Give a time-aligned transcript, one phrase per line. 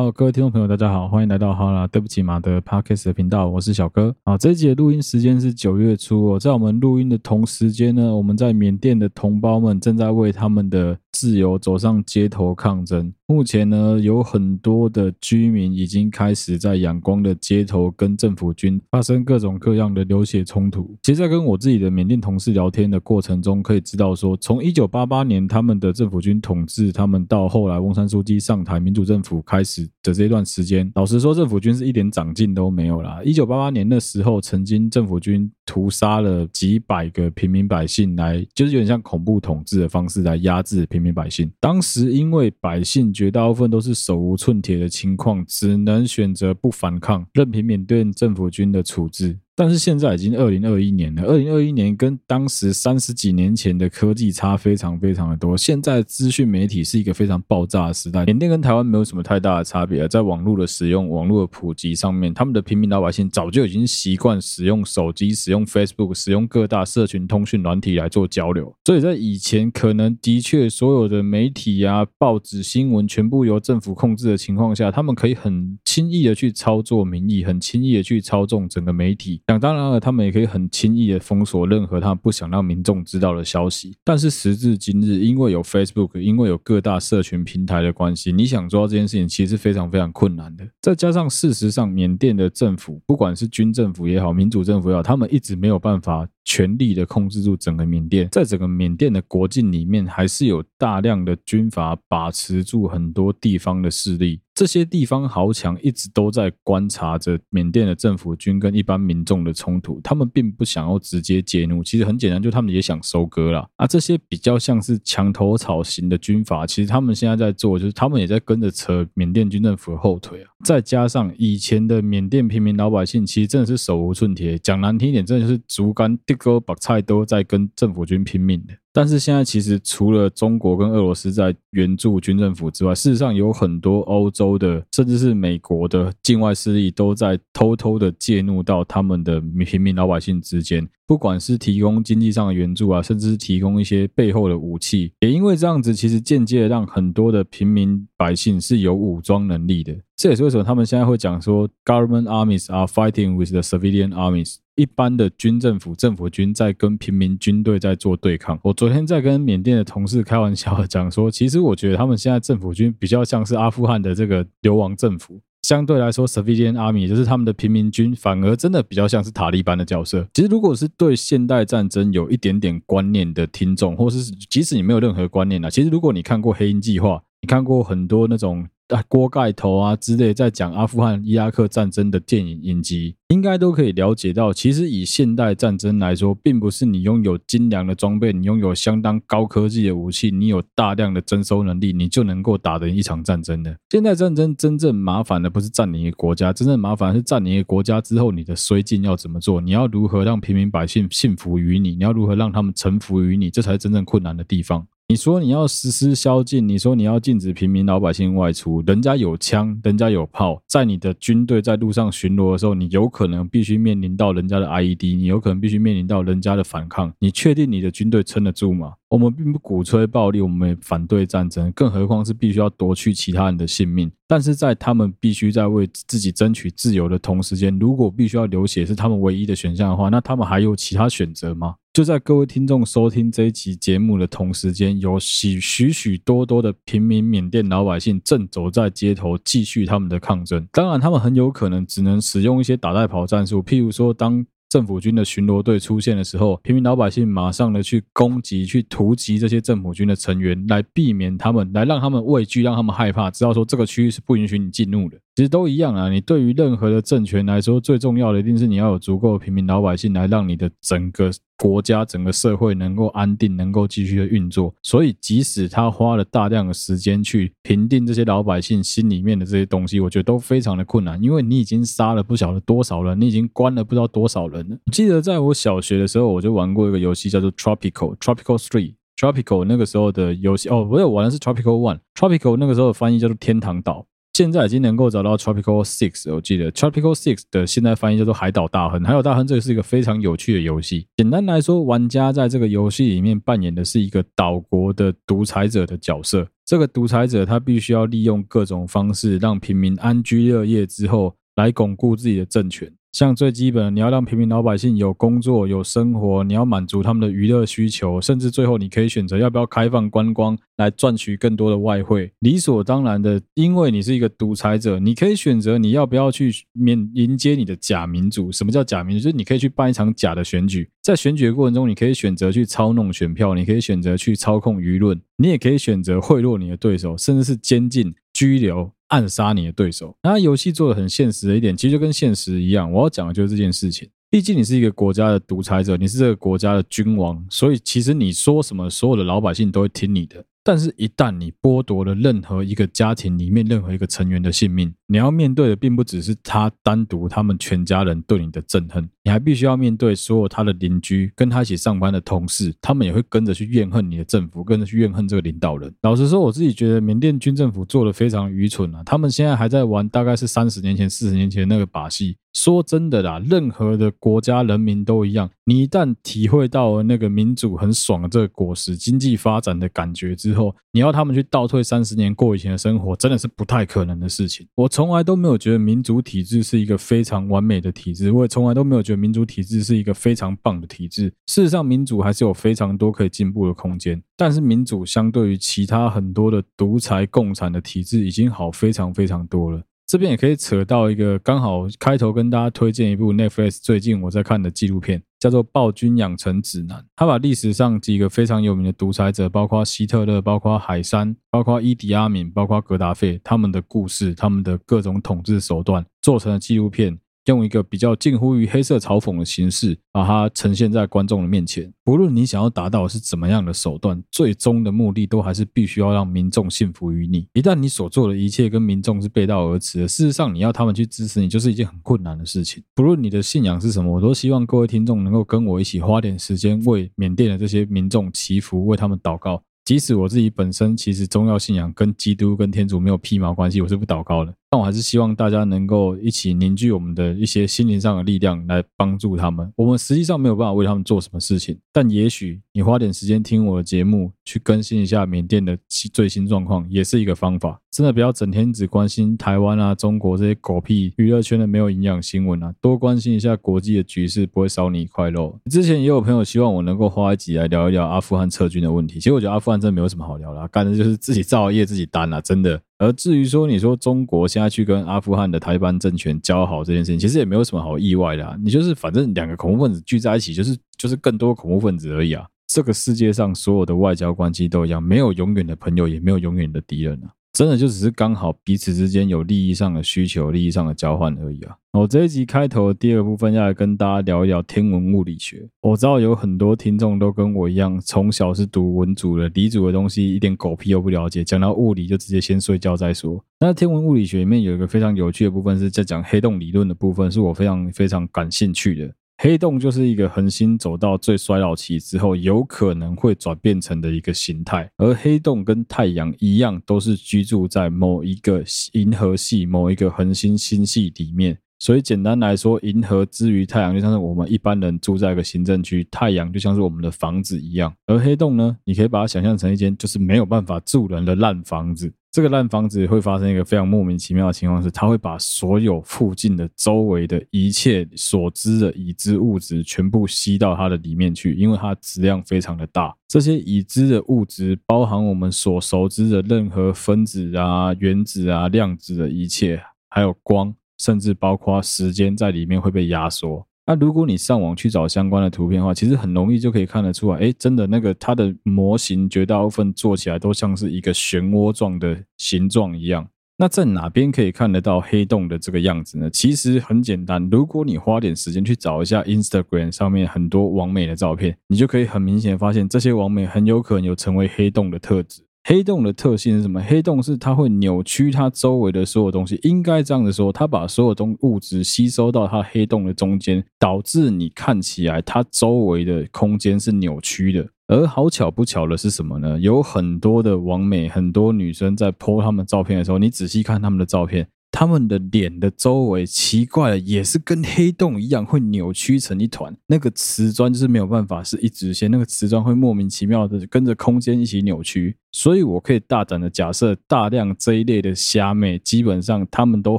[0.00, 4.16] 好，各位听众朋友，大家好，欢迎来到哈啦，对不起马的 Podcast 的频道，我是小哥。
[4.24, 13.12] 啊，这一集的录音时间是九月初哦，在我们录音的同时间呢，我们在缅甸的同胞们正在为他们的自由走上街头抗争。
[13.26, 20.96] 目前呢，有很多的居民已经开始在仰光的街头跟政府军发生各种各样的流血冲突。
[21.02, 33.20] 其实，在跟我自己的缅甸同事聊天的过程中，可以知道说，从一九八八年他们的政府军统治他们，到后来翁山苏姬上台，民主政府开始的这段时间，老实说，政府军是一点长进都没有啦。
[33.24, 41.50] 一九八八年那时候，曾经政府军屠杀了几百个平民百姓，来就是有点像恐怖统治的方式来压制平民百姓。
[41.58, 43.00] 当时因为百姓。
[43.12, 49.38] 绝大部分都是手无寸铁的情况，只能选择不反抗，任凭缅甸政府军的处置。
[49.60, 55.54] 但是现在已经二零二一年了，二零二一年跟当时三十几年前的科技差非常非常的多。
[55.54, 68.74] 现在资讯媒体是一个非常爆炸的时代，缅甸跟台湾没有什么太大的差别，在网络的使用、网络的普及上面，他们的平民老百姓早就已经习惯使用手机、使用 Facebook、使用各大社群通讯软体来做交流。
[68.86, 79.42] 所以在以前，可能的确所有的媒体啊、报纸、新闻全部由政府控制的情况下，他们可以很轻易的去操作民意，很轻易的去操纵整个媒体。
[79.50, 83.96] 想当然了，他们也可以很轻易的封锁任何他们不想让民众知道的消息。
[84.04, 90.64] 但是时至今日，因为有 Facebook，因为有各大社群平台的关系，你想抓到这件事情，其实是非常非常困难的。
[90.80, 98.28] 再加上事实上，缅甸的政府，不管是军政府也好，民主政府也好，他们一直没有办法全力的控制住整个缅甸。
[98.30, 104.40] 在整个缅甸的国境里面，还是有大量的军阀把持住很多地方的势力。
[104.52, 111.82] 这些地方豪强一直都在观察着缅甸的政府军跟一般民众的冲突，他们并不想要直接介入。
[111.82, 113.66] 其实很简单，就他们也想收割了。
[113.76, 120.50] 啊，这些比较像是墙头草型的军阀，其实他们现在在做，就是他们也在跟着扯缅甸军政府的后腿啊。
[120.62, 128.72] 再加上以前的缅甸平民老百姓，其实真的是手无寸铁，讲难听一点，真的就是竹竿、这个、白菜都在跟政府军拼命的。
[128.92, 145.12] 但是现在其实除了中国跟俄罗斯在援助军政府之外，事实上有很多欧洲的，甚至是美国的境外势力都在偷偷的介入到他们的平民老百姓之间，不管是提供经济上的援助啊，甚至是提供一些背后的武器。
[145.20, 149.96] 也因为这样子，其实间接让很多的平民百姓是有武装能力的。
[150.16, 154.56] 这也是为什么他们现在会讲说，government armies are fighting with the civilian armies。
[154.76, 158.58] 一般的军政府、政府军在跟平民军队在做对抗。
[158.62, 170.26] 我昨天在跟缅甸的同事开玩笑讲说，其实我觉得他们现在政府军比较像是阿富汗的这个流亡政府，相对来说，civilian army 就是他们的平民军，反而真的比较像是塔利班的角色。
[170.32, 178.66] 其实，如果是对现代战争有一点点观念的听众，或是即使你没有任何观念啊，其实如果你看过《黑鹰计划》，你看过很多那种。
[178.90, 193.76] 啊，锅盖头啊之类，在讲阿富汗、伊拉克战争的电影影集，应该都可以了解到，其实以现代战争来说，并不是你拥有精良的装备，你拥有相当高科技的武器，你有大量的征收能力，你就能够打赢一场战争的。
[193.90, 199.60] 现代战争真正麻烦的不是占领一个国家，真正麻烦是占领一个国家之后，你的绥靖要怎么做？
[199.60, 201.94] 你要如何让平民百姓信服于你？
[201.94, 203.50] 你要如何让他们臣服于你？
[203.50, 204.86] 这才是真正困难的地方。
[205.10, 218.92] 你说你要实施宵禁，你说你要禁止平民老百姓外出，人家有枪，人家有炮，在你的军队在路上巡逻的时候，你有可能必须面临到人家的 IED，你有可能必须面临到人家的反抗，你确定你的军队撑得住吗？
[219.08, 224.08] 我们并不鼓吹暴力，我们反对战争，更何况是必须要夺去其他人的性命。
[224.28, 231.74] 但是在他们必须在为自己争取自由的同时间，如果必须要流血是他们唯一的选项的话，那他们还有其他选择吗？
[231.92, 240.64] 就在各位听众收听这一期节目的同时间，有许许许多多的平民缅甸老百姓正走在街头，继续他们的抗争。
[240.70, 244.46] 当然，他们很有可能只能使用一些打带跑战术，譬如说当。
[244.70, 255.18] 政府军的巡逻队出现的时候，平民老百姓马上的去攻击、去突击这些政府军的成员，来避免他们，来让他们畏惧，让他们害怕，知道说这个区域是不允许你进入的。
[255.40, 264.74] 其实都一样啊，你对于任何的政权来说，最重要的一定是你要有足够的平民老百姓来让你的整个国家、整个社会能够安定，能够继续的运作。
[264.82, 274.76] 所以，即使他花了大量的时间去平定这些老百姓心里面的这些东西，我觉得都非常的困难，因为你已经杀了不晓得多少人，你已经关了不知道多少人了。
[274.92, 284.04] 记得在我小学的时候，我就玩过一个游戏，叫做 Tropical Tropical Three Tropical 那个时候的游戏哦，我有玩的是 Tropical One Tropical 那个时候的翻译叫做天堂岛。
[284.40, 289.04] 现在已经能够找到 Tropical Six，我记得 Tropical Six 的现在翻译叫做海岛大亨。
[289.04, 291.06] 海岛大亨这个是一个非常有趣的游戏。
[291.18, 296.48] 简单来说，玩家在这个游戏里面扮演的是一个岛国的独裁者的角色。
[296.64, 302.90] 这个独裁者他必须要利用各种方式让平民安居乐业之后，来巩固自己的政权。
[303.12, 312.32] 像最基本的，你要让平民老百姓有工作、有生活，你要满足他们的娱乐需求，甚至最后你可以选择要不要开放观光来赚取更多的外汇。
[312.38, 318.52] 理所当然的，因为你是一个独裁者，你可以选择你要不要去面迎接你的假民主。
[318.52, 319.24] 什么叫假民主？
[319.24, 328.92] 就是你可以去办一场假的选举，在选举的过程中，你可以选择去操弄选票，你可以选择去操控舆论，你也可以选择贿赂你的对手，甚至是监禁、拘留。
[329.10, 332.90] 暗杀你的对手，那游戏做的很现实的一点，其实就跟现实一样。
[332.90, 334.08] 我要讲的就是这件事情。
[334.30, 340.44] 毕竟你是一个国家的独裁者，你是这个国家的君王，所以其实你说什么，所有的老百姓都会听你的。
[340.62, 355.92] 但是，一旦你剥夺了任何一个家庭里面任何一个成员的性命，你要面对的并不只是他单独他们全家人对你的憎恨，你还必须要面对所有他的邻居，跟他一起上班的同事，他们也会跟着去怨恨你的政府，跟着去怨恨这个领导人。
[356.02, 359.02] 老实说，我自己觉得缅甸军政府做的非常愚蠢啊！
[359.04, 362.36] 他们现在还在玩大概是三十年前、四十年前的那个把戏。
[362.52, 365.48] 说真的啦，任何的国家人民都一样。
[365.66, 374.66] 你一旦体会到了那个民主很爽的这个果实、经济发展的感觉之后，你要他们去倒退三十年过以前的生活，真的是不太可能的事情。
[374.74, 381.32] 我从从来都没有觉得民主体制是一个非常完美的体制，我也从来都没有觉得民主体制是一个非常棒的体制。
[381.46, 384.22] 事实上，民主还是有非常多可以进步的空间。
[384.36, 389.82] 但是，民主相对于其他很多的独裁共产的体制，已经好非常非常多了。
[390.10, 396.98] 这边也可以扯到一个刚好开头跟大家推荐一部 Netflix 最近我在看的纪录片，叫做《暴君养成指南》。
[397.14, 407.16] 他把历史上几个非常有名的独裁者，包括希特勒、包括海山、包括伊迪阿敏、包括格达费，他们的故事、他们的各种统治手段，做成了纪录片。
[407.50, 411.92] 用一个比较近乎于黑色嘲讽的形式，把它呈现在观众的面前。
[412.04, 417.48] 不论你想要达到是怎么样的手段，最终的目的都还是必须要让民众信服于你。
[417.52, 422.82] 一旦你所做的一切跟民众是背道而驰的，事实上你要他们去支持你，就是一件很困难的事情。
[422.94, 429.60] 不论你的信仰是什么，我都希望各位听众能够跟我一起花点时间为缅甸的这些民众祈福，为他们祷告。
[429.84, 434.54] 即使我自己本身其实宗教信仰跟基督跟天主没有屁毛关系，我是不祷告的。
[434.72, 439.68] 但我还是希望大家能够一起凝聚我们的一些心灵上的力量，来帮助他们。
[439.74, 445.76] 我们实际上没有办法为他们做什么事情，但也许你花点时间听我的节目，去更新一下缅甸的
[446.12, 447.80] 最新状况，也是一个方法。
[447.90, 455.58] 真的不要整天只关心台湾啊、中国这些狗屁娱乐圈的没有营养新闻啊，多关心一下国际的局势，不会少你一块肉。
[455.68, 462.80] 之前也有朋友希望我能够花一集来聊一聊阿富汗撤军的问题，其实我觉得阿富汗真的没有什么好聊的，干的就是自己造业自己担啊，真的。
[463.00, 468.54] 而至于说，你说中国现在去跟阿富汗的塔利班政权交好这件事情，其实也没有什么好意外的啊。
[468.62, 472.46] 你就是反正两个恐怖分子聚在一起，就是就是更多恐怖分子而已啊。
[472.66, 477.32] 这个世界上所有的外交关系都一样，没有永远的朋友，也没有永远的敌人啊。
[477.60, 481.76] 真的就只是刚好彼此之间有利益上的需求、利益上的交换而已啊！
[481.92, 485.68] 我这一集开头的第二部分要来跟大家聊一聊天文物理学。
[485.82, 493.44] 我知道有很多听众都跟我一样，从小是读文组的，理组的东西一点狗屁都不了解，讲到物理就直接先睡觉再说。
[493.58, 499.12] 那天文物理学里面有一个非常有趣的部分，是在讲黑洞理论的部分，是我非常非常感兴趣的。
[499.42, 504.86] 黑洞就是一个恒星走到最衰老期之后，有可能会转变成的一个形态。
[504.98, 511.56] 而黑洞跟太阳一样，都是居住在某一个银河系、某一个恒星星系里面。
[511.78, 517.90] 所以简单来说，银河之于太阳，就像是我们一般人住在一个行政区，太阳就像是我们的房子一样。
[518.08, 522.12] 而黑洞呢，你可以把它想象成一间就是没有办法住人的烂房子。
[522.32, 533.14] 这个烂房子会发生一个非常莫名其妙的情况，是它会把所有附近的周围的一切所知的已知物质全部吸到它的里面去，因为它质量非常的大。
[533.28, 540.74] 这些已知的物质包含我们所熟知的任何分子啊、原子啊、量子的一切，还有光。
[540.98, 543.66] 甚至包括时间在里面会被压缩。
[543.90, 553.26] 那如果你上网去找相关的图片的话，其实很容易就可以看得出来，诶，真的那个它的模型绝大部分做起来都像是一个漩涡状的形状一样。
[553.56, 556.30] 那在哪边可以看得到黑洞的这个样子呢？
[556.30, 565.42] 其实很简单，如果你花点时间去找一下 Instagram 上面很多网美的照片，你就可以很明显发现，这些网美很有可能有成为黑洞的特质。
[565.62, 566.80] 黑洞的特性是什么？
[566.80, 577.68] 黑洞是它会扭曲它周围的所有东西，应该这样子说，它把所有东物质吸收到它黑洞的中间，导致你看起来它周围的空间是扭曲的。
[577.88, 579.58] 而好巧不巧的是什么呢？
[579.60, 584.46] 有很多的网美，很多女生在 po 他们照片的时候，你仔细看他们的照片，
[584.80, 589.76] 他们的脸的周围，奇怪的也是跟黑洞一样，会扭曲成一团。
[589.88, 595.18] 那个瓷砖就是没有办法是一直线，那个瓷砖会莫名其妙的跟着空间一起扭曲。
[595.32, 599.98] 所以我可以大胆的假设，大量这一类的虾妹，基本上她们都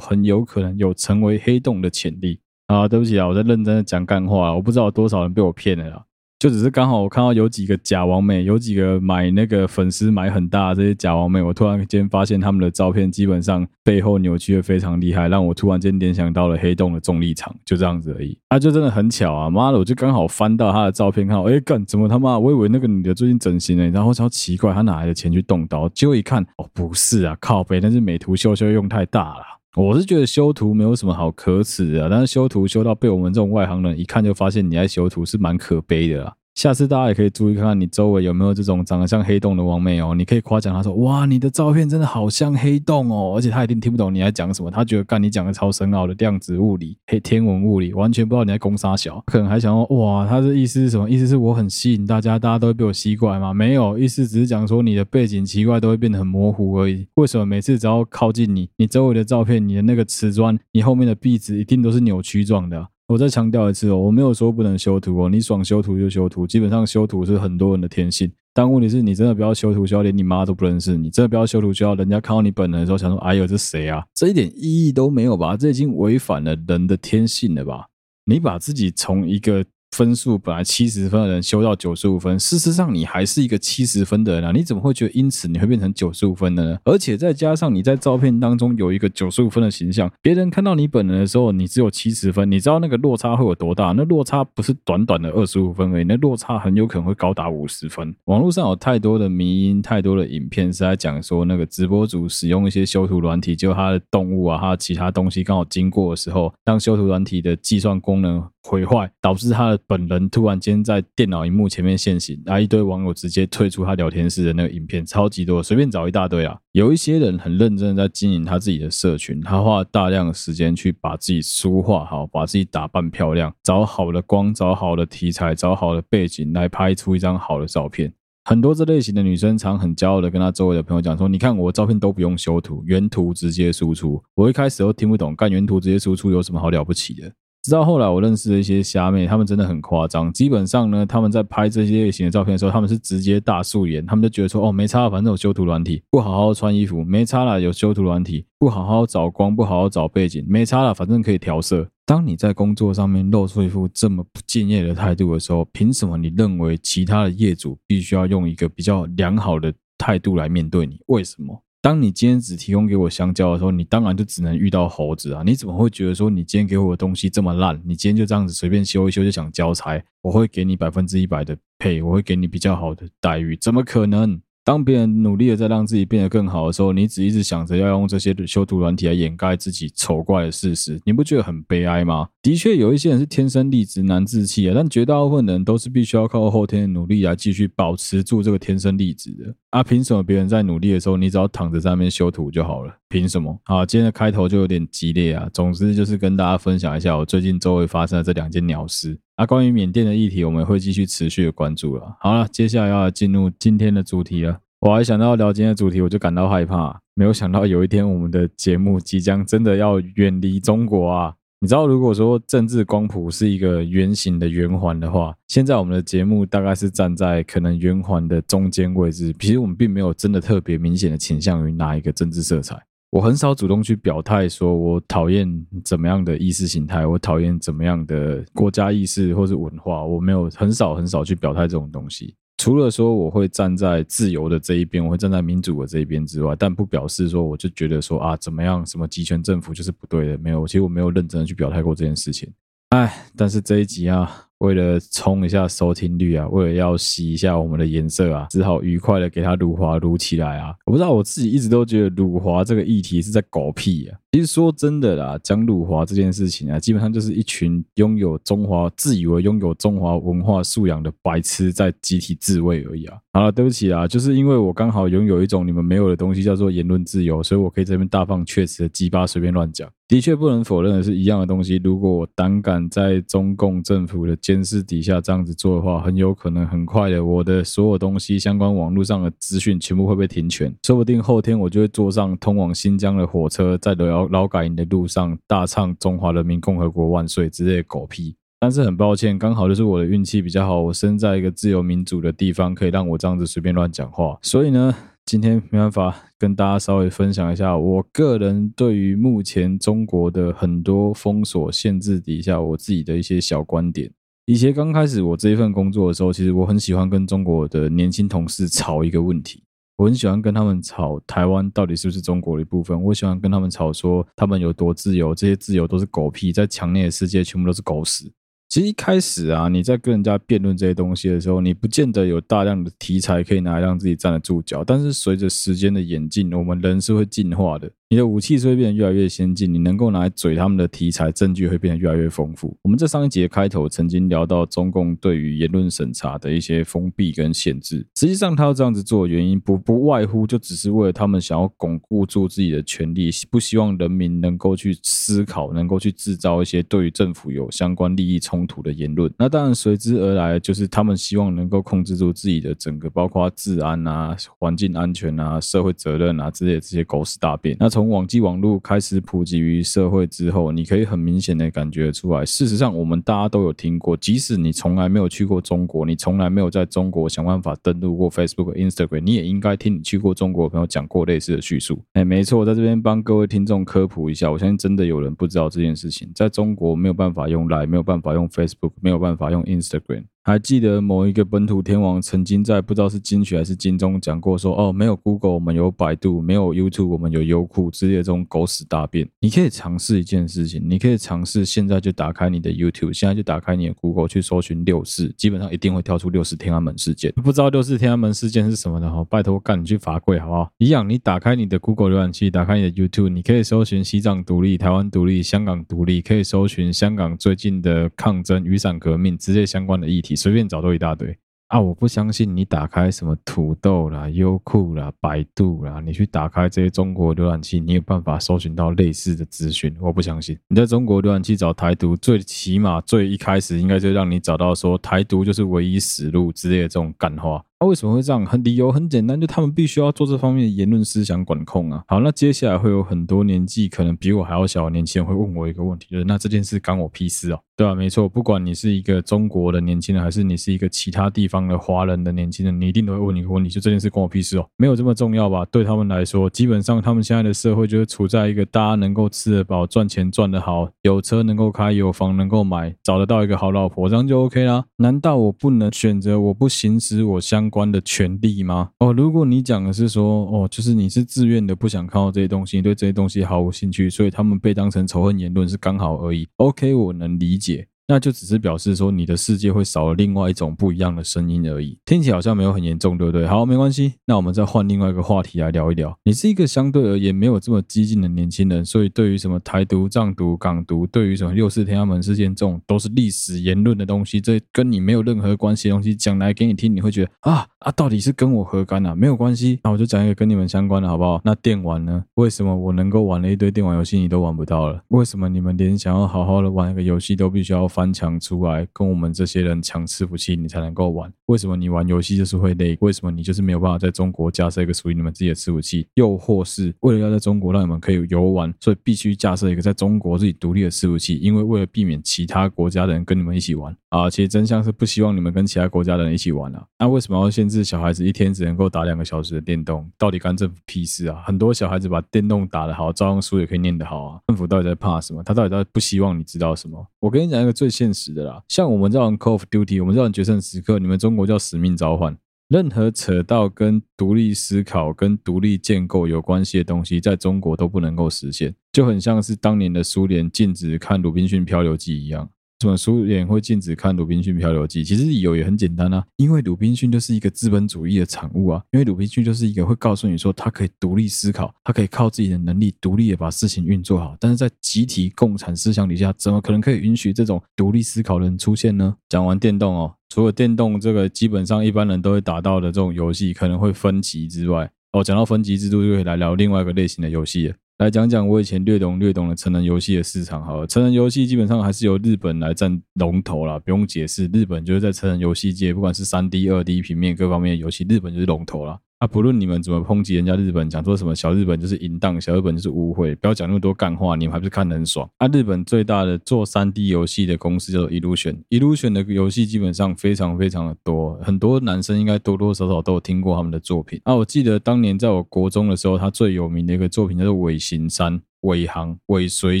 [0.00, 2.40] 很有可能有成为黑洞的潜力。
[2.66, 6.04] 啊，对不起啊，我在认真的讲干话，我不知道有多少人被我骗了啦。
[6.42, 18.36] 就只是刚好我看到有几个假王美，有几个买那个粉丝买很大的这些假王美，我突然间发现他们的照片基本上背后扭曲的非常厉害，让我突然间联想到了黑洞的重力场，就这样子而已。
[18.48, 19.48] 啊，就真的很巧啊！
[19.48, 22.36] 妈的，我就刚好翻到他的照片，看到，哎干，怎么他妈？
[22.36, 25.88] 我以为那个女的最近整形了，然后超奇怪，她哪来的钱去动刀？
[25.90, 29.61] 结果一看，哦，不是啊，靠背，那是美图秀秀用太大了。
[29.74, 36.36] 我是觉得修图没有什么好可耻的，但是修图修到被我们这种外行人一看就发现你在修图是蛮可悲的啦。
[36.54, 51.08] 下次大家也可以注意看看你周围有没有这种长得像黑洞的网妹哦，你可以夸奖他说：“哇，你的照片真的好像黑洞哦！”而且他一定听不懂你在讲什么，他觉得干你讲的超深奥的量子物理、黑天文物理，完全不知道你在攻杀小，可能还想说：“哇，他的意思是什么？
[51.08, 57.06] 意思是我很吸引大家，大家都会被我吸过来吗？”没有，意思只是讲说你的背景奇怪都会变得很模糊而已。
[57.14, 62.88] 为什么每次只要靠近你，你周围的照片，你的那个瓷砖，你后面的壁纸一定都是扭曲状的？
[63.12, 68.32] 我再强调一次哦，我没有说不能修图哦，你爽修图就修图，基本上修图是很多人的天性。
[68.54, 74.02] 但问题是你真的不要修图修到连你妈都不认识，你真的不要修图修到人家看到你本人的时候想说，哎呦这谁啊？
[74.14, 75.58] 这一点意义都没有吧？
[75.58, 77.86] 这已经违反了人的天性了吧？
[78.24, 79.62] 你把自己从一个。
[79.92, 84.50] 分数本来七十分的人修到九十五分，事实上你还是一个七十分的人啊！
[84.52, 86.78] 你怎么会觉得因此你会变成九十五分的呢？
[86.84, 93.92] 而且再加上你在照片当中有一个九十五分的形象，别人看到你本人的时候，你只有七十分，你知道那个落差会有多大？
[93.92, 98.14] 那落差不是短短的二十五分而已，那落差很有可能会高达五十分。
[98.24, 116.56] 网络上有太多的迷因，太多的影片是在讲说那个直播主使用一些修图软体，就他的动物啊，他的其他东西刚好经过的时候，当修图软体的计算功能毁坏，导致他的本人突然间在电脑荧幕前面现形，然后一堆网友直接退出他聊天室的那个影片，超级多，随便找一大堆啊。
[116.72, 128.12] 有一些人很认真的在经营他自己的社群，他花大量的时间去把自己梳化好，把自己打扮漂亮，找好的光，找好的题材，找好的背景来拍出一张好的照片。
[128.44, 137.32] 很多这类型的女生常很骄傲的跟他周围的朋友讲说：“你看我的照片都不用修图，原图直接输出。”我一开始都听不懂，干原图直接输出有什么好了不起的？
[137.62, 140.32] 直到后来，我认识了一些虾妹，她们真的很夸张。
[140.32, 151.88] 基本上呢，他们在拍这些类型的照片的时候，他们是直接大素颜，他们就觉得说，哦，没差，反正有修图软体，不好好穿衣服，没差了，有修图软体，不好好找光，不好好找背景，没差了，反正可以调色。
[152.04, 160.98] 当你在工作上面露出一副这么不敬业的态度的时候，凭什么你认为其他的业主必须要用一个比较良好的态度来面对你？
[161.06, 161.62] 为什么？
[161.82, 165.42] 当你今天只提供给我香蕉的时候，你当然就只能遇到猴子啊！
[165.44, 167.82] 你怎么会觉得说你今天给我的东西这么烂？
[167.84, 170.00] 你今天就这样子随便修一修就想交差？
[170.20, 174.40] 我会给你百分之一百的配，我会给你比较好的待遇，怎么可能？
[174.64, 182.28] 当别人努力的在让自己变得更好的时候，你只一直想着要用这些修图软体来掩盖自己丑怪的事实，你不觉得很悲哀吗？
[182.42, 189.54] 的确，有一些人是天生丽质难自弃啊，但绝大部分人都是必须要靠后天的努力来继续保持住这个天生丽质的。
[189.70, 192.94] 啊，凭什么别人在努力的时候，你只要躺着在那边修图就好了？
[193.08, 193.58] 凭什么？
[193.64, 195.48] 好，今天的开头就有点激烈啊。
[195.52, 199.18] 总之就是跟大家分享一下我最近周围发生的这两件鸟事。
[199.42, 202.16] 啊，关于缅甸的议题，我们会继续持续的关注了。
[202.20, 204.60] 好了，接下来要进入今天的主题了。
[204.78, 206.96] 我还想到聊今天的主题，我就感到害怕。
[207.14, 211.34] 没有想到有一天我们的节目即将真的要远离中国啊！
[211.58, 219.34] 你知道，如果说政治光谱是一个圆形的圆环的话，现在我们的节目大概是站在可能圆环的中间位置。
[219.40, 222.80] 其实我们并没有真的特别明显的倾向于哪一个政治色彩。
[223.12, 225.46] 我很少主动去表态，说我讨厌
[225.84, 230.02] 怎么样的意识形态，我讨厌怎么样的国家意识或是文化。
[230.02, 232.34] 我没有很少很少去表态这种东西。
[232.56, 240.38] 除了说我会站在自由的这一边，我会站在民主的这一边之外，但不表示说我就觉得说啊怎么样，什么集权政府就是不对的。
[240.38, 242.50] 没有，其实我没有认真的去表态过这件事情。
[242.88, 250.72] 哎，但是这一集啊，为了冲一下收听率啊，为了要洗一下我们的颜色啊，只好愉快的给它辱华辱起来啊。
[250.86, 254.16] 我不知道我自己一直都觉得辱华这个议题是在狗屁啊。
[254.32, 263.18] 其实说真的啦，讲辱华这件事情啊，基本上就是一群拥有中华、自以为拥有中华文化素养的白痴在集体自卫而已啊。
[263.34, 269.86] 好了，对不起啊，就是因为我刚好拥有一种你们没有的东西，叫做言论自由，所以我可以这边大放厥词的鸡巴随便乱讲。
[270.08, 283.94] 的确不能否认的是，一样的东西，如果我胆敢在中共政府的监视底下这样子做的话，很有可能很快的，我的所有东西、相关网络上的资讯全部会被停权，说不定后天我就会坐上通往新疆的火车，在
[284.26, 288.36] 劳劳改营的路上大唱“中华人民共和国万岁”之类的狗屁。
[288.60, 294.38] 但是很抱歉，刚好就是我的运气比较好，我生在一个自由民主的地方，可以让我这样子随便乱讲话。
[294.40, 294.94] 所以呢，
[295.26, 304.08] 今天没办法跟大家稍微分享一下我个人对于目前中国的很多封锁限制底下我自己的一些小观点。
[304.46, 309.64] 以前刚开始我这一份工作的时候，其实我很喜欢跟中国的年轻同事吵一个问题，
[309.96, 318.32] 我很喜欢跟他们吵台湾到底是不是中国的一部分，我喜欢跟他们吵说他们有多自由，这些自由都是狗屁，在强烈的世界全部都是狗屎。
[318.68, 324.82] 其实一开始啊，你在跟人家辩论这些东西的时候，你不见得有大量的题材可以拿来让自己站得住脚。
[324.82, 327.90] 但是随着时间的演进，我们人是会进化的。
[328.12, 332.76] 你的武器是会变得越来越先进，你能够拿来嘴他们的题材证据会变得越来越丰富。
[332.82, 349.32] 我们在上一节开头曾经聊到中共对于言论审查的一些封闭跟限制，实际上他要这样子做的原因不不外乎就只是为了他们想要巩固住自己的权力，不希望人民能够去思考，能够去制造一些对于政府有相关利益冲突的言论。
[349.38, 357.74] 那当然随之而来就是他们希望能够控制住自己的整个包括治安啊、环境安全啊、社会责任啊之类这些狗屎大便。
[357.80, 362.44] 那从从网际网络开始普及于社会之后，你可以很明显的感觉出来。
[362.44, 372.02] 事实上，我们大家都有听过，即使你从来没有去过中国，你从来没有在中国想办法登录过 Facebook、Instagram，你也应该听你去过中国的朋友讲过类似的叙述。
[372.14, 380.24] 哎，没错，在这边帮各位听众科普一下，我相信真的有人不知道这件事情，在中国没有办法用 Line，没有办法用 Facebook，没有办法用 Instagram。
[380.44, 389.28] 还记得某一个本土天王曾经在不知道是金曲还是金钟讲过说，哦，没有 Google 我们有百度，没有 YouTube 我们有优酷之类的这种狗屎大便。
[389.38, 397.32] 你可以尝试一件事情，你可以尝试现在就打开你的 YouTube，现在就打开你的 Google 去搜寻六四，基本上一定会跳出六四天安门事件。
[397.34, 400.72] 不知道六四天安门事件是什么的哈，拜托干你去罚跪好不好？
[400.78, 411.14] 一样，你打开你的 Google 浏览器，打开你的 YouTube，你可以搜寻西藏独立、台湾独立、香港独立，可以搜寻香港最近的抗争、雨伞革命之类相关的议题，你随便找都一大。
[411.14, 411.36] 堆
[411.68, 419.94] 啊，我不相信你打开什么土豆啦、优酷啦、百度啦，你去打开这些中国浏览器，你有办法搜寻到类似的资讯？
[420.00, 420.58] 我不相信。
[420.68, 427.62] 你在中国浏览器找台独，最起码最一开始应该就让你找到说台独就是唯一死路之类的这种干话。
[427.82, 428.46] 那、为什么会这样？
[428.46, 432.04] 很理由很简单，就他们必须要做这方面的言论思想管控啊。
[432.06, 437.58] 好，那接下来会有很多年纪可能比我还要小的年轻人会问我一个问题，就是那这件事干我屁事哦？
[437.74, 444.66] 对啊，没错，不管你是一个中国的年轻人，还是你是一个其他地方的华人的年轻人，你一定都会问你一个问题，就这件事关我屁事哦？
[444.76, 445.64] 没有这么重要吧？
[445.64, 454.84] 对他们来说，基本上他们现在的社会就是处在一个大家能够吃得饱、赚钱赚得好、有车能够开、有房能够买、找得到一个好老婆，这样就 OK 啦。
[454.98, 456.38] 难道我不能选择？
[456.38, 458.90] 我不行使我相关的权利吗？
[458.98, 466.46] 哦，如果你讲的是说，哦，就是你是自愿的，不想看到这些东西，你对这些东西毫无兴趣，所以他们被当成仇恨言论是刚好而已。
[466.56, 467.88] OK，我能理解。
[468.12, 471.96] 那就只是表示说，你的世界会少了另外一种不一样的声音而已。
[472.04, 473.46] 听起来好像没有很严重，对不对？
[473.46, 474.12] 好，没关系。
[474.26, 476.14] 那我们再换另外一个话题来聊一聊。
[476.22, 489.14] 你是一个相对而言没有这么激进的年轻人，所以对于什么台独、藏独、港独，对于什么六四天安门事件这种都是历史言论的东西，这跟你没有任何关系的东西讲来给你听，你会觉得啊啊，到底是跟我何干啊？
[489.14, 491.40] 没有关系，那我就讲一个跟你们相关的，好不好？
[491.42, 492.22] 那电玩呢？
[492.34, 495.00] 为什么我能够玩了一堆电玩游戏，你都玩不到了？
[495.08, 498.84] 为什么你们连想要好好的玩一个游戏都必须要翻翻墙出来？
[498.92, 501.32] 跟我们这些人抢伺服器，你才能够玩。
[501.46, 502.98] 为什么你玩游戏就是会累？
[503.00, 506.08] 为什么你就是没有办法在中国架设一个属于你们自己的伺服器？
[506.14, 511.36] 又或是为了要在中国让你们可以游玩，所以必须架设一个在中国自己独立的伺服器？
[511.36, 516.84] 因为为了避免其他国家的人跟你们一起玩啊，其实真相是不希望你们跟其他国家的人一起玩啊。
[516.98, 520.10] 那为什么要限制小孩子一天只能够打两个小时的电动？
[520.18, 521.40] 到底干政府屁事啊？
[521.46, 524.40] 很多小孩子把电动打得好，照样书也可以念得好啊。
[524.48, 525.44] 政府到底在怕什么？
[525.44, 527.06] 他到底在不希望你知道什么？
[527.22, 528.64] 我跟你讲一个最现实的啦。
[528.66, 532.36] 像我们这种 Call of Duty，我们这种决胜时刻，你们中国叫使命召唤。
[532.66, 542.50] 任何扯到跟独立思考、跟独立建构有关系的东西，在中国都不能够实现，就很像是当年的苏联禁止看《鲁滨逊漂流记》一样。
[542.82, 545.04] 为什么苏联会禁止看《鲁滨逊漂流记》？
[545.06, 548.82] 其实理由也很简单啊，因为鲁滨逊就是一个资本主义的产物啊。
[548.90, 554.36] 因为鲁滨逊就是一个会告诉你说，他可以独立思考，他可以靠自己的能力独立的把事情运作好。
[554.40, 559.14] 但是在集体共产思想底下，怎么可能可以允许这种独立思考的人出现呢？
[559.28, 567.76] 讲完电动哦，除了电动这个基本上一般人都会打到的这种游戏，可能会分级之外，哦，讲到分级制度，就可以来聊另外一个类型的游戏了。
[568.02, 578.98] 来讲讲我以前略懂略懂的成人游戏的市场好了，成人游戏基本上还是由日本来占龙头啦，不用解释，日本就是在成人游戏界，不管是三 D、二 D 平面各方面的游戏，日本就是龙头啦。
[579.22, 585.30] 啊，不论你们怎么抨击人家日本，讲说什么小日本就是淫荡，小日本就是污秽，不要讲那么多干话，你们还不是看得很爽？
[585.38, 594.20] 啊，日本最大的做三 D 游戏的公司叫做 Illusion，Illusion 的游戏基本上非常非常的多，很多男生应该多多少少都有听过他们的作品。
[594.24, 598.40] 啊，我记得当年在我国中的时候，他最有名的一个作品叫做《尾行山》。
[598.62, 599.80] 尾行尾随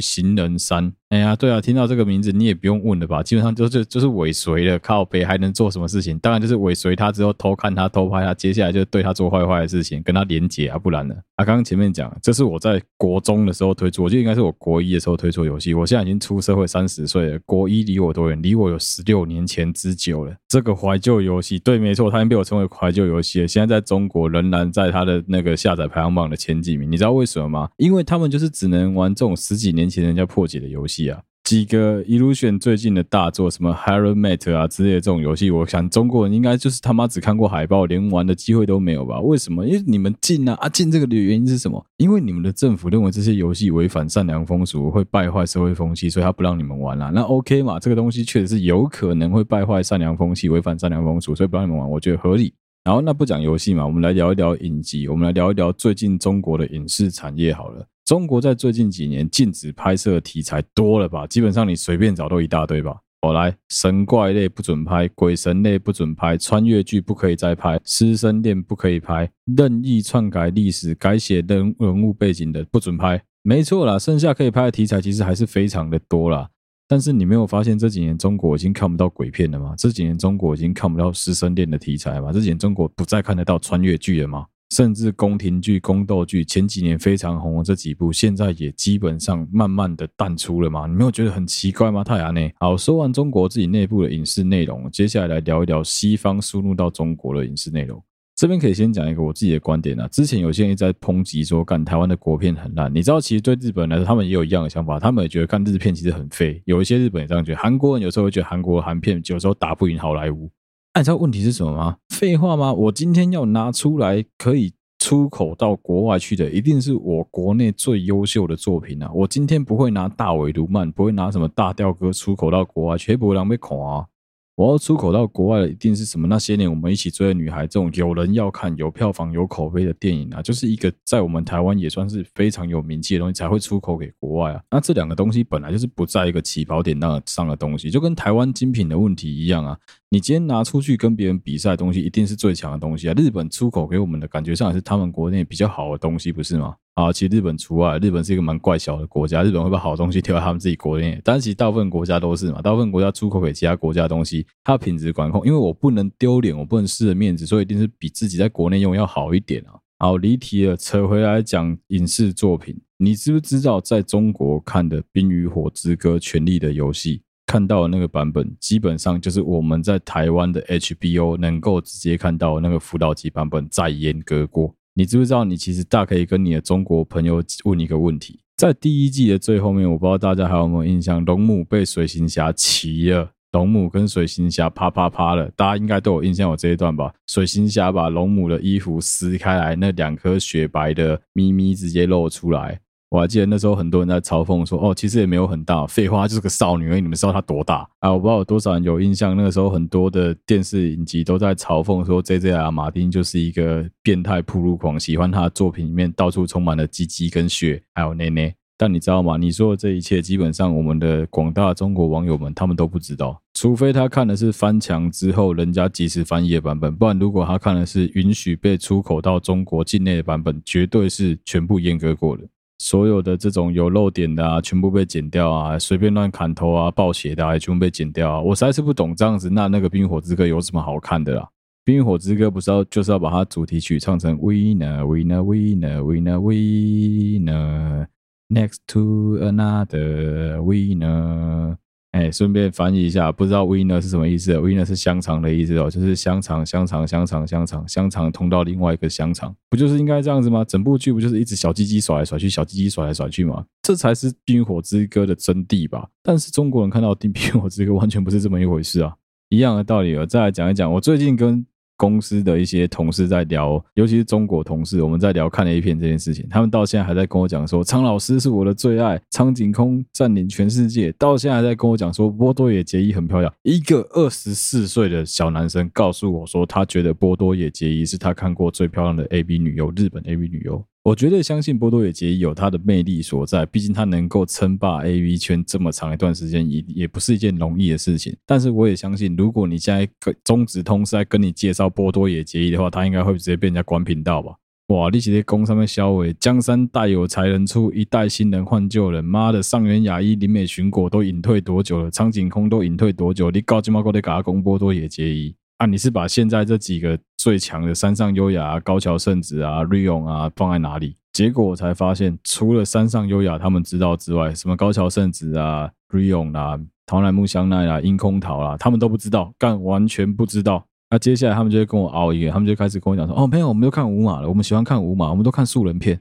[0.00, 3.22] 行人三，哎呀，对啊，听到这个名字你也不用问了吧？
[3.22, 6.18] 基本上就是就是尾随了，靠北还能做什么事情？
[6.18, 11.14] 当然就是尾随他之后偷看他偷拍他，接下来就对他做坏坏的事情，跟他连结啊，不然呢？
[11.36, 15.74] 啊，刚刚前面讲，这是我在国中的时候推出，我记得应该是我国一的时候推出游戏。
[15.74, 18.40] 我现在已经出社会三十岁了，国一离我多远？
[18.42, 20.34] 离我有十六年前之久了。
[20.48, 23.48] 这个怀旧游戏，对，没错，它已经被我称为怀旧游戏了。
[23.48, 27.68] 现在在中国仍然在它的那个下载排行榜的前几名，你知道为什么吗？
[27.76, 39.20] 因为他们就是只能玩这种十几年前人家破解的游戏啊，几个 Illusion 最近的大作，什么 Haremate 啊之类的这种游戏，我想中国人应该就是他妈只看过海报，连玩的机会都没有吧？
[39.20, 39.66] 为什么？
[39.66, 41.84] 因为你们禁啊啊禁这个的原因是什么？
[41.98, 47.78] 因为你们的政府认为这些游戏违反善良风俗，会败坏社会风气，所以他不让你们玩啦、那 OK 嘛？
[47.78, 52.54] 这个东西确实是有可能会败坏善良风气，违反善良风俗，所以不让你们玩，我觉得合理。
[52.84, 57.86] 然后那不讲游戏嘛，我们来聊一聊影集，我们来聊一聊最近中国的影视产业好了。
[58.04, 61.24] 中国在最近几年禁止拍摄的题材多了吧？
[61.28, 62.96] 基本上你随便找都一大堆吧。
[63.20, 73.22] 我来，神怪类不准拍，鬼神类不准拍，穿越剧不可以再拍，师生恋不可以拍，任意篡改历史、改写人人物背景的不准拍。
[73.42, 76.48] 没错啦，剩下可以拍的题材其实还是非常的多啦。
[76.92, 79.74] 但是你没有发现这几年中国已经看不到鬼片了吗？
[79.78, 82.30] 这几年中国已经看不到师生恋的题材吗？
[82.30, 84.44] 这几年中国不再看得到穿越剧了吗？
[84.74, 90.86] 甚至宫廷剧、宫斗剧前几年非常红的这几部，现在也基本上慢慢的淡出了嘛？
[90.86, 92.04] 你没有觉得很奇怪吗？
[92.04, 92.46] 太阳呢？
[92.60, 98.04] 好，说完中国自己内部的影视内容，接下来来聊一聊西方输入到中国的影视内容。
[98.42, 100.08] 这边可以先讲一个我自己的观点啊。
[100.08, 102.92] 之前有些人在抨击说，干台湾的国片很烂。
[102.92, 106.60] 你知道，其实对日本人来说，他们也有一样的想法，他们也觉得看日片其实很废。
[106.64, 110.50] 有一些日本人这样觉得，韩国人有时候会觉得韩国韩片有时候打不赢好莱坞。
[110.92, 111.98] 那你知道问题是什么吗？
[112.08, 112.72] 废话吗？
[112.72, 119.08] 我今天要拿出来可以出口到国外去的，一定是我国内最优秀的作品啊！
[119.14, 124.04] 我今天不会拿大尾卢曼，不会拿什么大吊哥出口到国外去，不会让被恐啊！
[124.54, 126.28] 我要出口到国外的，一定是什么？
[126.28, 134.62] 那些年我们一起追的女孩，这种有人要看、有票房、有口碑的电影啊，就是一个在我们台湾也算是非常有名气的东西，才会出口给国外啊。
[134.70, 139.76] 那这两个东西本来就是不在一个起跑点那上的东西，就跟台湾精品的问题一样啊。
[140.10, 143.14] 你今天拿出去跟别人比赛的东西，一定是最强的东西啊。
[143.16, 146.76] 日本出口给我们的感觉上也是他们国内比较好的东西，不是吗？
[146.94, 149.42] 啊，其实日本除外，日本是一个蛮怪小的国家。
[149.42, 159.72] 日本会把好东西丢在他们自己国内，但是其实大部分国家都是嘛，大部分国家出口给其他国家的东西，它品质管控，因为我不能丢脸，我不能失了面子，所以一定是比自己在国内用要好一点啊。
[160.00, 174.74] 好，离题了，扯回来讲影视作品，你知不知道在中国看的《冰与火之歌：权力的游戏》，看到的那个版本，基本上就是我们在台湾的 HBO 能够直接看到的那个辅导级版本再阉割过。
[174.94, 175.44] 你知不知道？
[175.44, 187.12] 你其实大可以跟你的中国朋友问一个问题：在第一季的最后面，我不知道大家还有没有印象，龙母被水行侠骑了，龙母跟水行侠啪啪啪了，大家应该都有印象我这一段吧？
[187.26, 192.78] 水行侠把龙母的衣服撕开来，那两颗雪白的咪咪直接露出来。
[193.12, 197.00] 我还记得那时候很多人在嘲讽说：“哦，其实也没有很大，废话，就是个少女而已。
[197.02, 202.70] 你们知道她多大啊？”我不知道有多少人有印象，那个时候很多的电视影集都在嘲讽说，J.J.R.
[202.70, 208.54] 马丁就是一个变态铺路狂，喜欢他的作品里面到处充满了鸡鸡跟血，还有内内。
[208.78, 209.36] 但你知道吗？
[209.36, 222.42] 你说的这一切，基本上我们的广大中国网友们他们都不知道，除非他看的是翻墙之后人家及时翻译的版本，不然如果他看的是允许被出口到中国境内的版本，绝对是全部阉割过的。
[222.82, 228.40] 所有的这种有漏点的啊，全部被剪掉啊；随便乱砍头啊、暴血的啊，也全部被剪掉啊。
[228.40, 231.42] 我实在是不懂这样子，那那个《冰火之歌》有什么好看的啦？
[231.84, 238.06] 《冰火之歌》不是要就是要把它主题曲唱成 Winner Winner Winner Winner Winner
[238.48, 241.76] Next to another Winner。
[242.12, 250.62] 哎，顺便翻译一下，不知道 winner 是什么意思？winner 是香肠的意思哦，就是香肠、香肠、香肠、香肠、香肠通到另外一个香肠，不就是应该这样子吗？
[250.62, 253.64] 整部剧不就是一直小鸡鸡甩来甩去，小鸡鸡甩来甩去吗？
[253.82, 256.06] 这才是《冰火之歌》的真谛吧？
[256.22, 259.14] 但是中国人看到《冰与火之歌》完全不是这么一回事啊！
[259.48, 261.64] 一样的道理，我再来讲一讲，我最近跟。
[262.02, 273.54] 公司的一些同事在聊，尤其是中国同事，我们在聊看 A 片这件事情，他们到现在还在跟我讲说，苍老师是我的最爱，苍井空占领全世界，到现在还在跟我讲说波多野结衣很漂亮。
[273.62, 280.84] 一个二十四岁的小男生告诉我说，他觉得波多野结衣是他看过最漂亮的 A B 女优，日本 A B 女优。
[281.04, 288.36] 我觉得相信波多野结衣有他的魅力所在，毕竟他能够称霸 AV 圈这么长一段时间，也也不是一件容易的事情。
[288.46, 290.08] 但是我也相信，如果你现在
[290.44, 294.54] 中止通是在跟你介绍波多野结衣的话，他应该会直接被人家关频道吧？
[294.88, 295.08] 哇！
[295.10, 299.24] 你直接攻上面销毁，江山代有才人出，一代新人换旧人。
[299.24, 302.10] 妈的，上原雅一、林美寻果都隐退多久了？
[302.12, 303.50] 苍井空都隐退多久？
[303.50, 305.56] 你搞鸡毛搞得嘎攻波多野结衣？
[305.82, 305.86] 啊！
[305.86, 311.16] 你是把现在这几个最强的山上优雅、啊、高桥圣子啊、瑞勇啊放在哪里？
[311.32, 320.86] 结果我才发现，除了山上优雅他们知道之外，什么高桥圣子啊、瑞勇啊、桃乃木香奈啊、樱空桃啊，他们都不知道，干完全不知道。
[321.10, 326.20] 那、接下来他们就会跟我熬一个，他们就开始跟我讲说：“哦，没有，我们都看无码了，我们喜欢看无码，我们都看素人片，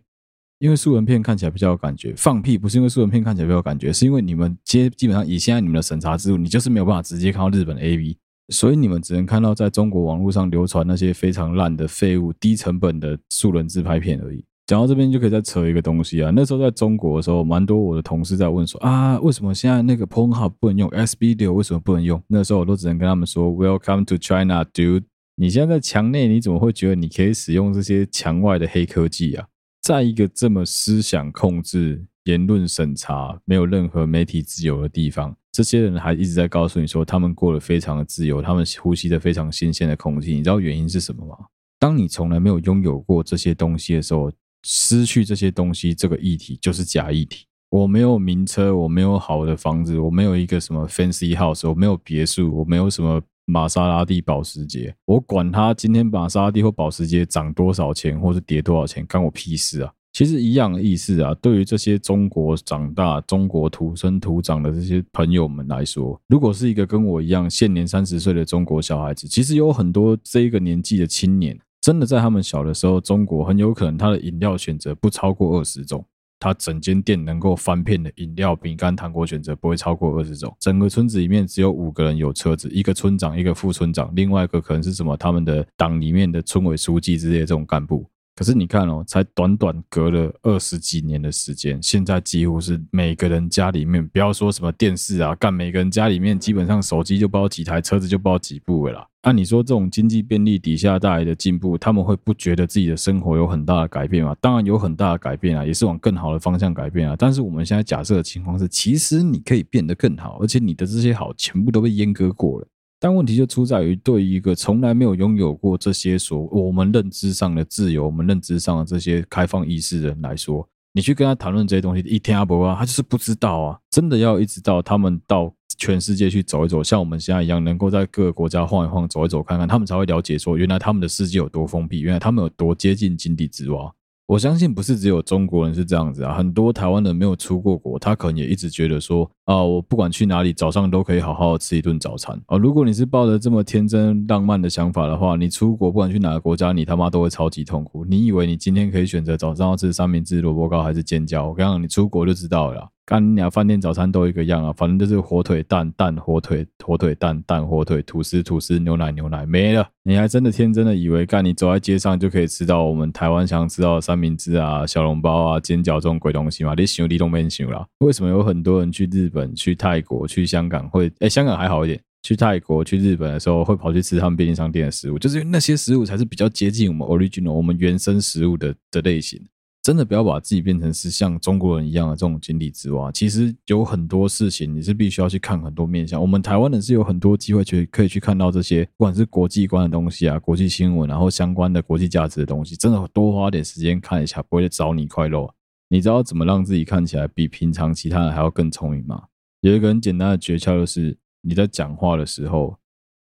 [0.58, 2.16] 因为素人片看起来比较有感觉。
[2.18, 8.18] 放屁，不是因为素人片看起来比较有感觉，是因为你们接基本上以现在你们的审查制度，你就是没有办法直接看到日本 AV。”
[8.52, 14.44] 所以你们只能看到在中国网络上流传那些非常烂的废物、低成本的素人自拍片而已。
[14.68, 16.32] 讲到这边就可以再扯一个东西啊。
[16.34, 22.22] 那时候在中国的时候，蛮多我的同事在问说啊，为什么现在那个 Pornhub 不能用？SB6 为什么不能用？
[22.28, 25.04] 那时候我都只能跟他们说 Welcome to China, dude。
[25.36, 29.48] 你现在在墙内，你怎么会觉得你可以使用这些墙外的黑科技啊？
[29.82, 35.36] 在一个这么思想控制、言论审查、没有任何媒体自由的地方。
[35.52, 40.34] 这些人还一直在告诉你说，他们过得非常的自由，他们呼吸着非常新鲜的空气。
[40.34, 41.36] 你知道原因是什么吗？
[41.80, 44.32] 当你从来没有拥有过这些东西的时候，
[44.64, 47.46] 失去这些东西这个议题就是假议题。
[47.70, 59.92] 我没有名车，我没有好的房子，我没有一个什么 fancy house，我没有别墅，我没有什么玛莎拉蒂、保时捷，我管他今天玛莎拉蒂或保时捷涨多少钱，或是跌多少钱，关我屁事啊！
[60.14, 76.06] 其实一样的意思啊，对于这些中国长大、中国土生土长的这些朋友们来说，如果是一个跟我一样现年三十岁的中国小孩子，其实有很多这一个年纪的青年，真的在他们小的时候，中国很有可能他的饮料选择不超过二十种，
[76.40, 88.06] 他整间店能够翻遍的饮料、饼干、糖果选择不会超过二十种，整个村子里面只有五个人有车子，一个村长，一个副村长，另外一个可能是什么他们的党里面的村委书记之类的这种干部。
[88.36, 99.08] 可是你看哦，才短短隔了二十几年的时间，现在几乎是每个人家里面，不要说什么电视啊，干每个人家里面基本上手机就包几台，车子就包几部了啦。
[99.24, 104.36] 按你说这种经济便利底下带来的进步，他们会不觉得自己的生活有很大的改变吗？
[104.42, 107.16] 当然有很大的改变啊，也是往更好的方向改变啊。
[107.20, 112.68] 但是我们现在假设的情况是，其实你可以变得更好，而且你的这些好全部都被阉割过了。
[113.04, 123.80] 但问题就出在于，对于一个从来没有拥有过这些所我们认知上的自由、我们认知上的这些开放意识的人来说，你去跟他谈论这些东西，一听不啊，他就是不知道啊。
[123.90, 133.92] 真的要一直到他们到全世界去走一走，像我们现在一样，能够在各个国家晃一晃、走一走看看，他们才会了解说，原来他们的世界有多封闭，原来他们有多接近井底之蛙。
[134.32, 142.58] 我相信不是只有中国人是这样子啊，很多台湾人没有出过国，他可能也一直觉得说啊，我不管去哪里，早上都可以好好吃一顿早餐啊。
[142.58, 148.06] 如果你是抱着这么天真浪漫的想法的话，你出国不管去哪个国家，你他妈都会超级痛苦。
[148.06, 151.50] 你以为你今天可以选择早上要吃三明治、萝卜糕还是煎饺？
[151.50, 152.88] 我跟你讲，你出国就知道了。
[153.06, 153.50] 干你娘！
[153.50, 159.88] 饭店早餐都一个样啊，反正就是火腿蛋蛋火腿火腿蛋蛋火腿吐司吐司牛奶牛奶没了。
[160.04, 166.74] 你还真的天真的以为干你走在街上就可以吃到我们台湾想吃到的三明治啊、小笼包啊、煎饺这种鬼东西吗？
[166.78, 167.86] 你想你都没想啦。
[168.00, 171.12] 为什么有很多人去日本、去泰国、去香港会？
[171.20, 172.00] 诶、香港还好一点。
[172.24, 179.42] 去泰国、去日本的时候会跑去吃他们便利商店的食物，就是因为那些食物才是比较接近我们 original 我们原生食物的的类型。
[179.84, 183.12] 真的不要把自己变成是像中国人一样的这种井底之蛙。
[183.12, 186.22] 其实有很多事情你是必须要去看很多面向。
[186.22, 195.52] 我们台湾人是有很多机会去可以去看到这些，不管是国际观的东西啊、国际新闻，然后相关的国际价值的东西，真的多花点时间看一下，不会找你快乐。
[195.90, 199.24] 你知道怎么让自己看起来比平常其他人还要更聪明吗？
[199.62, 202.78] 有一个很简单的诀窍，就是你在讲话的时候，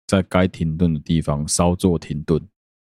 [0.07, 2.41] 在该停顿的地方稍作停顿。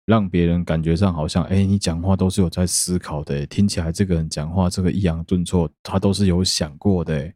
[0.06, 7.32] 让别人感觉上好像，哎，你讲话都是有在思考的，听起来这个人讲话这个抑扬顿挫，他都是有想过的。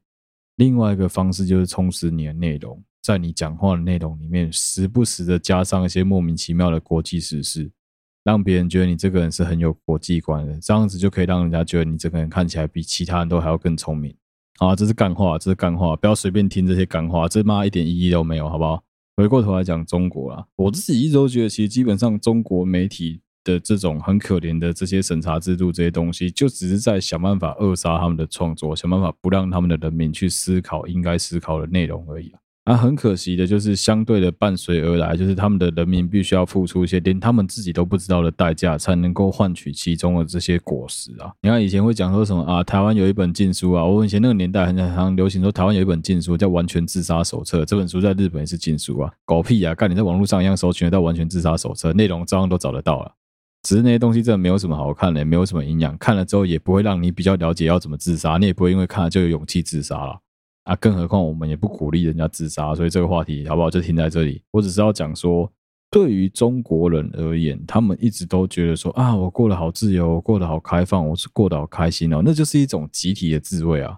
[0.57, 7.71] 另外一个方式就是充实你的内容，在你讲话的内容里面，时不时的加上一些莫名其妙的国际时事，
[8.25, 14.15] 让别人觉得你这个人是很有国际观的，这样子就可以让人家觉得你这个人看起来比其他人都还要更聪明。
[14.59, 18.83] 啊，这是干话，这是干话，不要随便听这些干话，这妈一点意义都没有，好不好？
[19.19, 32.33] 回过头来讲中国啊，我自己一直都觉得，其实基本上中国媒体的这种很可怜的这些审查制度这些东西，就只是在想办法扼杀他们的创作，想办法不让他们的人民去思考应该思考的内容而已。
[32.69, 41.33] 啊很可惜的就是相对的伴随而来，就是他们的人民必须要付出一些连他们自己都不知道的代价，才能够换取其中的这些果实啊。
[41.41, 49.75] 你看以前会讲说什么啊，台湾有一本禁书啊，我以前那个年代很很流行说台湾有一本禁书叫《完全自杀手册》，这本书在日本也是禁书啊，狗屁啊！
[49.75, 53.13] 干你在网络上一样搜寻得到《完全自杀手册》，内容照样都找得到了。
[53.63, 60.21] 只是那些东西真的没有什么好看的，也没有什么营养，看了之后也不会让你比较了解要怎么自杀，你也不会因为看了就有勇气自杀了。
[60.69, 64.43] 啊，更何况我们也不鼓励人家自杀，所以这个话题好不好就停在这里。
[64.51, 65.51] 我只是要讲说，
[65.91, 73.97] 对于中国人而言，他们一直都觉得说啊，我过得好自由，我过得好开放，我是过得好开心哦，那就是一种集体的自慰啊。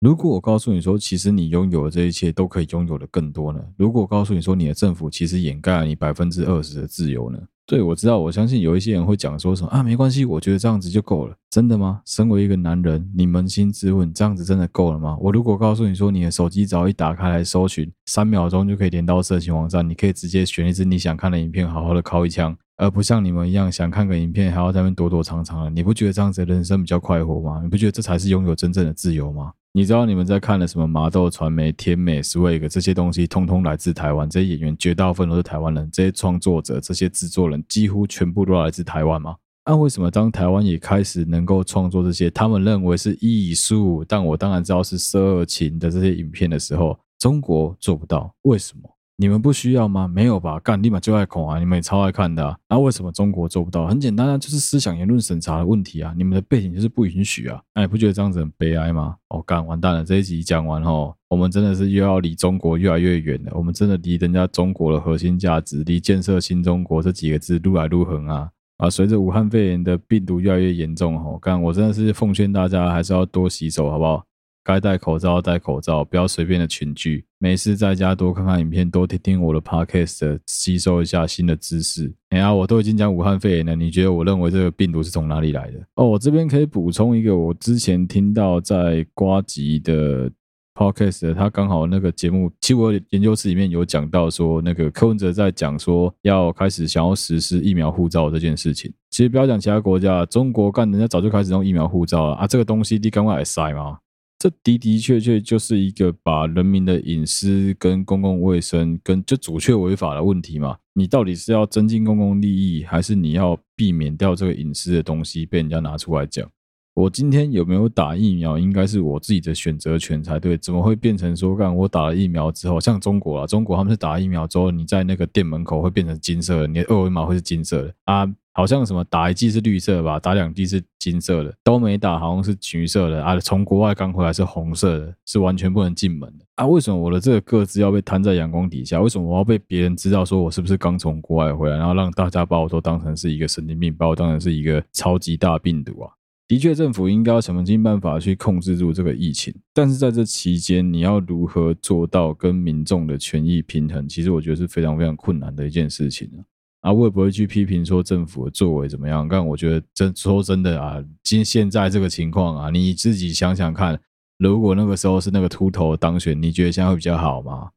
[0.00, 3.64] 如果我告诉你说，其实你拥有的这一切都可以拥有的更多呢？
[3.78, 7.38] 如果我告诉你说，你的政府其实掩盖了你百分之二十的自由呢？
[7.70, 11.36] 对，我知道，我相信有一些人会讲说什么啊，没关系，我觉得这样子就够了。
[11.48, 12.00] 真的吗？
[12.04, 15.16] 身为一个男人，你扪心自问，这样子真的够了吗？
[15.20, 27.60] 我如果告诉你说，你的手机只要一打开来搜寻，三秒钟就可以连到色情网站，你可以直接选一支你想看的影片，好好的敲一枪，而不像你们一样想看个影片还要在那边躲躲藏藏的，你不觉得这样子的人生比较快活吗？
[27.62, 29.52] 你不觉得这才是拥有真正的自由吗？
[29.74, 34.28] 你知道你们在看的什么麻豆传媒、天美、Swag 这些东西，通通来自台湾。
[34.30, 39.36] 这些演员绝大部分都是台湾人，这些创作者、这些制作人几乎全部都来自台湾吗？
[39.66, 48.34] 那、为什么当台湾也开始能够创作这些他们认为是艺术，但我当然知道是色情的这些影片的时候，中国做不到？
[48.44, 48.90] 为什么？
[49.20, 50.08] 你们不需要吗？
[50.08, 50.58] 没有吧？
[50.60, 51.58] 干，立马就爱恐啊！
[51.58, 52.56] 你们也超爱看的啊！
[52.70, 53.86] 那为什么中国做不到？
[53.86, 56.14] 很简单啊，就是思想言论审查的问题啊！
[56.16, 57.60] 你们的背景就是不允许啊！
[57.74, 59.16] 那你，不觉得这样子很悲哀吗？
[59.28, 60.02] 哦，干，完蛋了！
[60.02, 63.52] 这一集讲完后，我们真的是又要离中国越来越远了。
[63.54, 68.48] 我们真的离人家中国的核心价值，离建设新中国这几个字越来越远啊！
[68.78, 74.24] 啊，随着武汉肺炎的病毒越来越严重，吼，干，我真的是奉劝大家还是要多洗手，好不好？
[74.62, 77.24] 该戴口罩戴口罩，不要随便的群聚。
[77.38, 82.12] 没事在家多看看影片，多听听我的 podcast，吸收一下新的知识。
[82.28, 85.78] 哎呀，我都已经讲武汉肺炎了，你觉得我认为这个病毒是从哪里来的？
[85.94, 90.30] 哦，我这边可以补充一个，我之前听到在瓜吉的
[90.74, 98.92] podcast，他刚好那个节目，其实我研究室里面有讲到说，那个柯文哲在讲说要开始想要实施疫苗护照这件事情。
[99.08, 103.98] 其实不要讲其他国家，中国干人家早就开始用疫苗护照了啊，这个东西你赶快来塞吗？
[104.40, 110.78] 这的的确确就是一个把人民的隐私跟公共卫生跟就阻却违法的问题嘛？
[110.94, 116.50] 你到底是要增进公共利益，还是你要避免掉这个隐私的东西被人家拿出来讲？
[116.94, 128.28] 我今天有没有打疫苗，应该是我自己的选择权才对，怎么会变成说，干我打了疫苗之后，像中国啊，中国他们是打疫苗之后，你在那个店门口会变成金色的，你的二维码会是金色的啊？
[128.52, 133.38] 好像什么打一剂是绿色吧，打两剂是金色的，都没打好像是橘色的啊。
[133.38, 136.66] 从国外刚回来是红色的，是完全不能进门的啊。
[136.66, 139.00] 为什么我的这个个子要被摊在阳光底下？
[139.00, 146.10] 为什么我要被别人知道说我是不是刚从国外回来，然后让大家把我都当成是一个神经病，把我当成是一个超级大病毒啊？
[146.50, 154.08] 的确，政府应该要想尽办法去控制住这个疫情，但是在这期间，你要如何做到跟民众的权益平衡？
[154.08, 156.42] 其实我觉得是非常非常困难的一件事情啊。
[156.80, 164.00] 啊，我也不会去批评说政府作为怎么样，但我觉得真说真的啊，今现在这个情况啊，你自己想想看，
[164.36, 167.70] 如果那个时候是那个秃头当选，你觉得现在会比较好吗？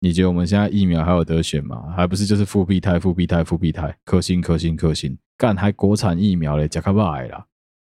[0.00, 1.92] 你觉得我们现在疫苗还有得选吗？
[1.94, 7.44] 还不是就是复必泰、复必泰、复必泰，可信、可信、可信，干还国产疫苗嘞，加卡巴啦！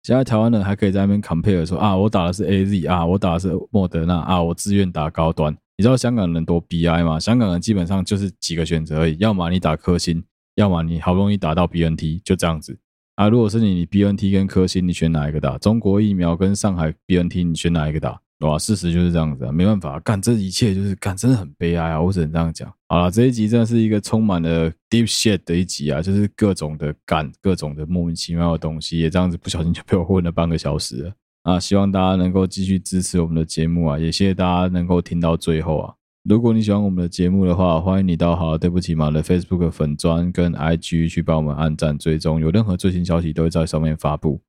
[0.02, 5.52] 现在台湾人还可以在那边 compare 说啊，我打的是 AZ 啊，我打的是莫德纳啊，我自愿打高端。
[5.76, 7.18] 你知道香港人多 B I 吗？
[7.18, 10.24] 香港人基本上就是几个选择而已，要么你打科兴。
[10.56, 12.78] 要么你好不容易打到 BNT，就这样子
[13.14, 13.28] 啊。
[13.28, 15.56] 如果是你，你 BNT 跟科兴，你选哪一个打？
[15.56, 18.20] 中国疫苗跟上海 BNT，你选哪一个打？
[18.40, 22.00] 哇，事实就是这样子啊，没办法干，这一切就是干，真的很悲哀啊。
[22.00, 22.72] 我只能这样讲。
[22.88, 31.60] 好了，这一集真的是一个充满了 deep shit 的一集啊，就是各种的干，各种的莫名其妙的东西，也这样子不小心就被我混了半个小时啊。
[31.60, 35.94] 希望大家能够继续支持我们的节目啊，也谢谢大家能够听到最后啊。
[36.24, 44.40] 如果你喜欢我们的节目的话，欢迎你到好，对不起嘛的 Facebook 粉砖跟 IG 去帮我们按赞追踪，有任何最新消息都会在上面发布。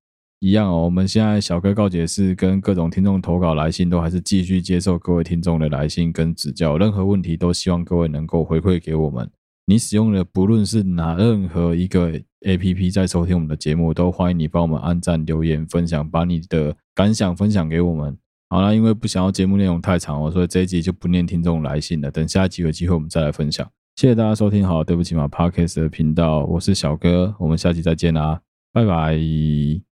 [0.41, 0.83] 一样哦。
[0.83, 6.77] 我们现在小哥告解室跟各种听众投稿来信，都还是继续接受各位听众的来信跟指教。
[6.77, 9.29] 任何问题都希望各位能够回馈给我们。
[9.67, 12.11] 你使用的不论是哪任何一个
[12.41, 18.17] APP 在收听我们的节目，都欢迎你帮我们按赞、留言、分享，把你的感想分享给我们。
[18.49, 22.11] 好啦，因为不想要节目内容太长哦，所以这一集就不念听众来信了。
[22.11, 23.65] 等下一集有机会我们再来分享。
[23.95, 28.41] 谢谢大家收听，好，对不起嘛，Podcast 的频道，我是小哥，我们下期再见啦，
[28.73, 29.90] 拜拜。